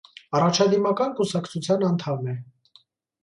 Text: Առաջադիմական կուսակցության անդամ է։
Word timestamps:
Առաջադիմական 0.37 1.11
կուսակցության 1.19 1.85
անդամ 1.89 2.25
է։ 2.31 2.33